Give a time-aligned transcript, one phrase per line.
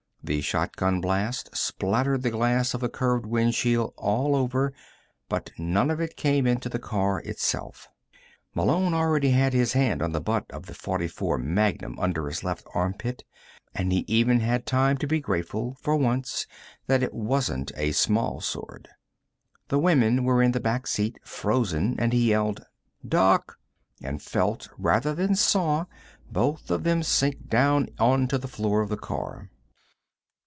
[0.23, 4.71] The shotgun blast splattered the glass of the curved windshield all over
[5.27, 7.89] but none of it came into the car itself.
[8.53, 12.67] Malone already had his hand on the butt of the .44 Magnum under his left
[12.75, 13.23] armpit,
[13.73, 16.45] and he even had time to be grateful, for once,
[16.85, 18.89] that it wasn't a smallsword.
[19.69, 22.63] The women were in the back seat, frozen, and he yelled:
[23.05, 23.57] "Duck!"
[24.03, 25.85] and felt, rather than saw,
[26.31, 29.49] both of them sink down onto the floor of the car.